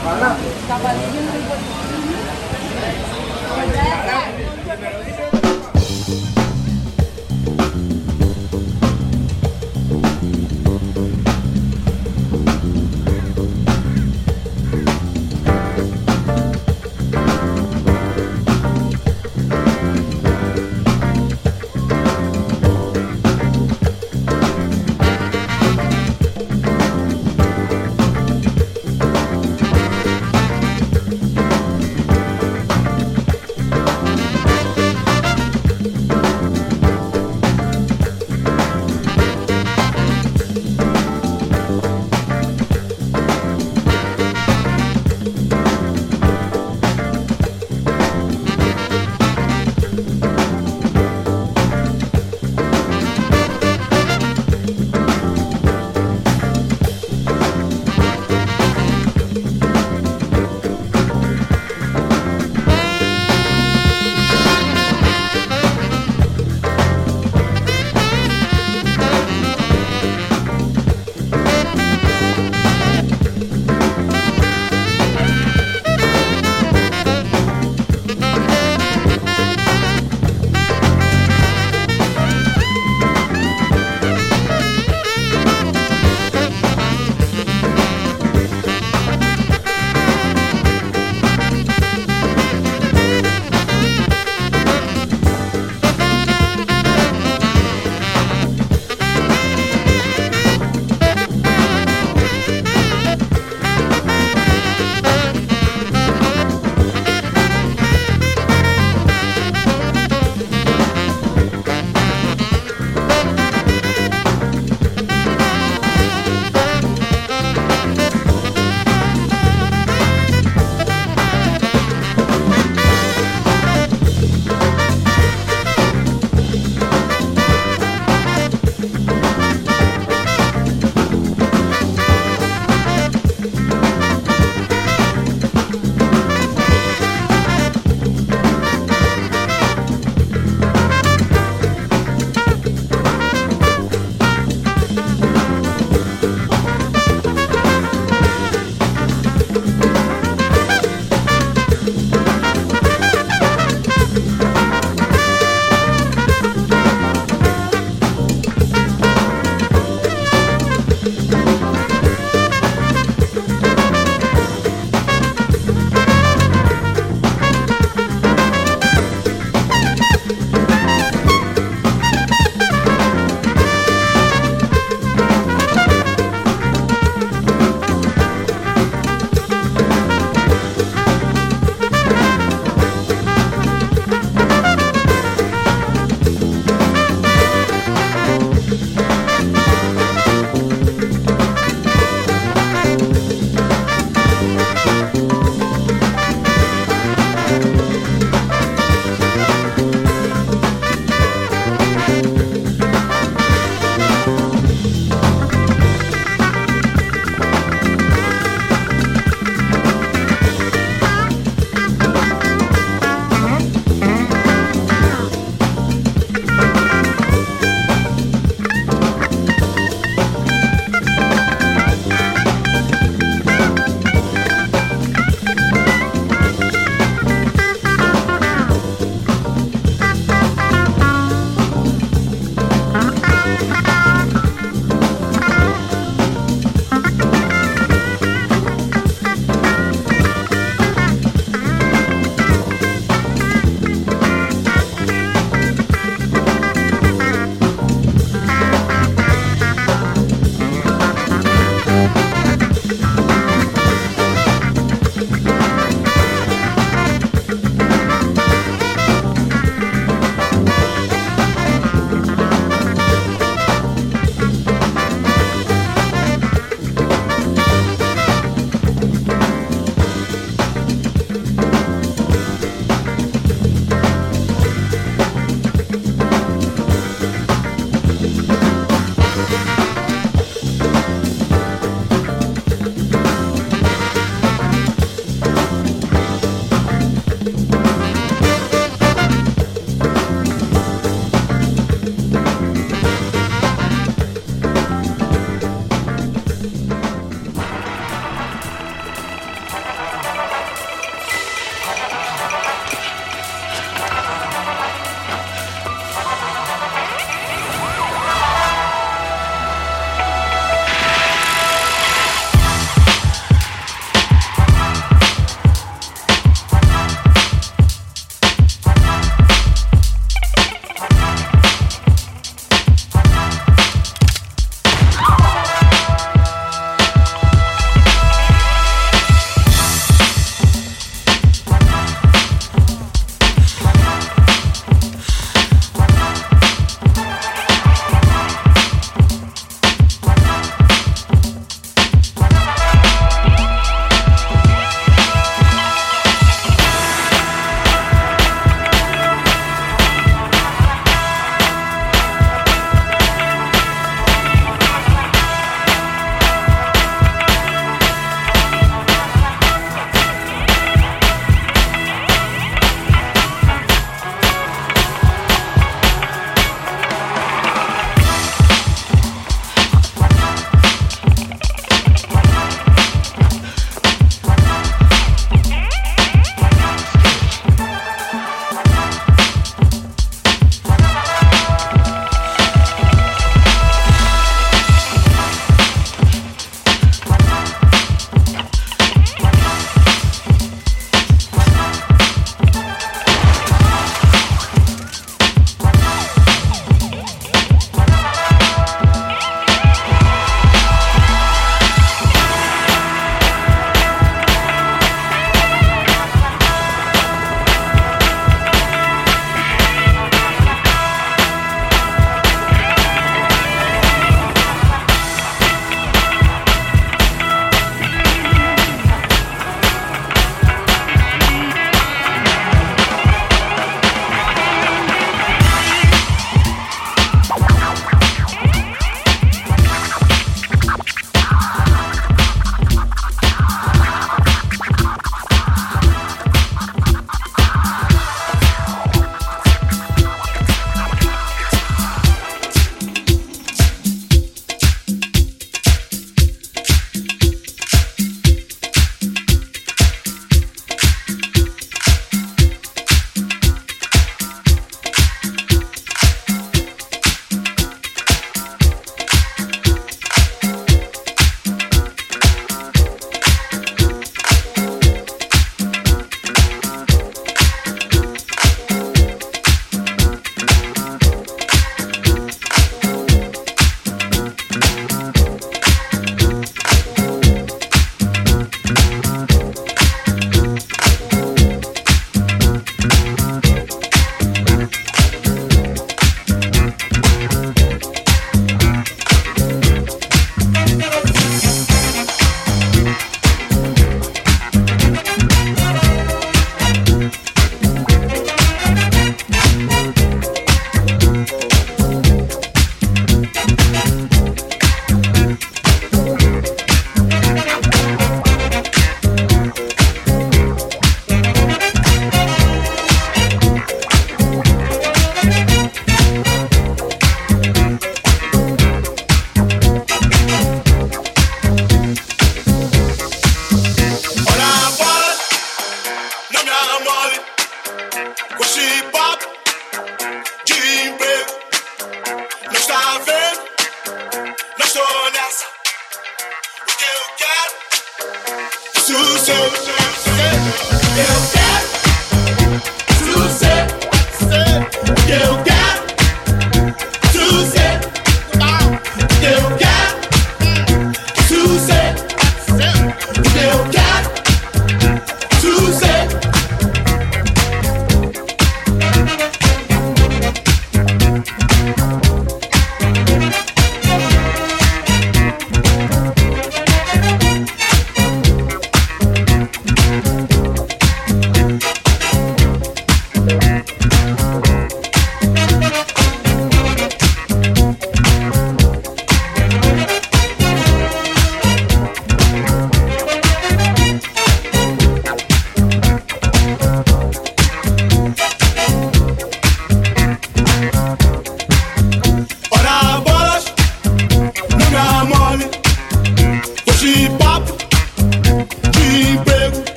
[0.00, 0.32] Mana?
[0.64, 1.20] Kapal ini.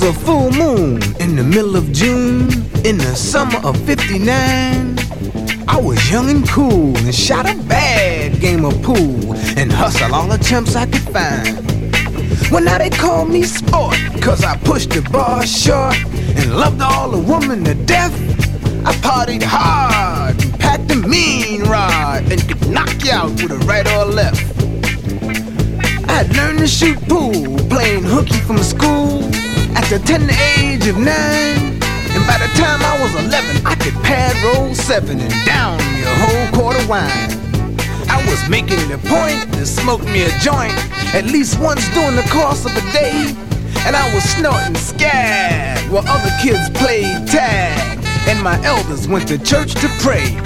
[0.00, 2.48] Was a full moon in the middle of June
[2.84, 4.98] in the summer of 59.
[5.68, 10.26] I was young and cool and shot a bad game of pool and hustled all
[10.26, 12.50] the chumps I could find.
[12.50, 15.96] Well, now they call me sport, cause I pushed the bar short
[16.36, 18.14] and loved all the women to death.
[18.86, 23.58] I partied hard and packed a mean rod and could knock you out with a
[23.66, 24.44] right or left.
[26.08, 29.30] I learned to shoot pool, playing hooky from school
[29.92, 31.74] at the age of nine.
[32.14, 36.02] And by the time I was 11, I could pad roll seven and down me
[36.02, 37.30] a whole quart of wine.
[38.08, 40.74] I was making it a point to smoke me a joint
[41.12, 43.34] at least once during the course of a day.
[43.86, 47.98] And I was snorting skag while other kids played tag.
[48.28, 50.38] And my elders went to church to pray.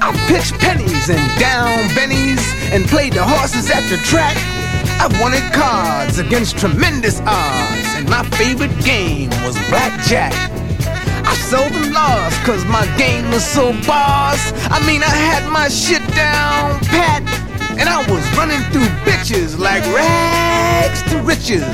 [0.00, 2.40] I pitched pennies and down bennies
[2.72, 4.36] and played the horses at the track.
[4.98, 7.75] I wanted cards against tremendous odds,
[8.08, 10.32] my favorite game was blackjack.
[11.26, 14.52] I seldom lost cause my game was so boss.
[14.70, 17.22] I mean, I had my shit down pat,
[17.78, 21.66] and I was running through bitches like rags to riches,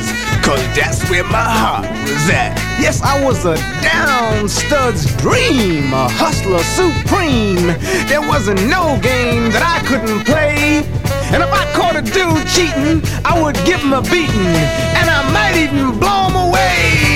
[0.43, 2.57] cause that's where my heart was at.
[2.81, 7.77] Yes, I was a down stud's dream, a hustler supreme.
[8.09, 10.83] There wasn't no game that I couldn't play.
[11.31, 14.55] And if I caught a dude cheating, I would give him a beating,
[14.99, 17.12] and I might even blow him away.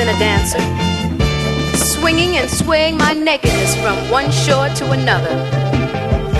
[0.00, 0.58] Been a dancer,
[1.76, 5.28] swinging and swaying my nakedness from one shore to another.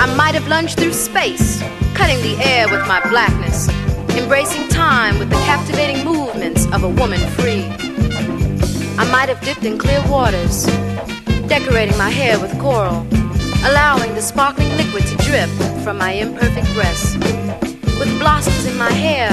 [0.00, 1.61] I might have lunged through space,
[1.92, 3.68] cutting the air with my blackness,
[4.16, 7.66] embracing time with the captivating movements of a woman free.
[8.96, 10.64] I might have dipped in clear waters,
[11.46, 13.06] decorating my hair with coral,
[13.66, 15.50] allowing the sparkling liquid to drip
[15.84, 17.14] from my imperfect breasts.
[17.98, 19.28] With blossoms in my hair,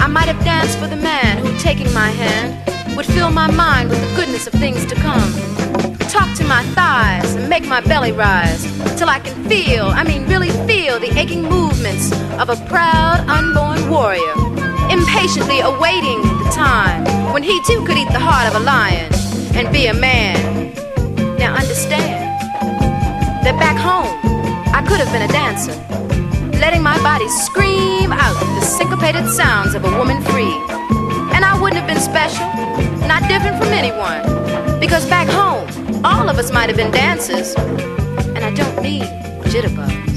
[0.00, 2.64] I might have danced for the man who, taking my hand,
[2.98, 5.32] would fill my mind with the goodness of things to come.
[6.10, 8.64] Talk to my thighs and make my belly rise
[8.98, 12.10] till I can feel, I mean, really feel the aching movements
[12.42, 14.34] of a proud, unborn warrior,
[14.90, 19.12] impatiently awaiting the time when he too could eat the heart of a lion
[19.54, 20.74] and be a man.
[21.38, 22.18] Now understand
[23.46, 24.10] that back home,
[24.74, 25.76] I could have been a dancer
[26.58, 31.07] letting my body scream out the syncopated sounds of a woman free.
[31.38, 32.48] And I wouldn't have been special,
[33.06, 35.68] not different from anyone, because back home,
[36.04, 39.04] all of us might have been dancers, and I don't mean
[39.44, 40.07] jitterbug.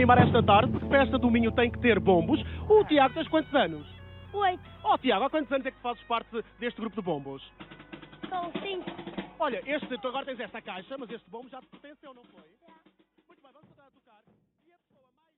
[0.00, 2.40] animar esta tarde, porque festa do Minho tem que ter bombos.
[2.66, 3.86] O Tiago, tens quantos anos?
[4.32, 4.62] Oito.
[4.82, 7.42] Oh, Tiago, há quantos anos é que fazes parte deste grupo de bombos?
[8.30, 8.90] São cinco.
[9.38, 11.60] Olha, este, tu agora tens esta caixa, mas este bombo já...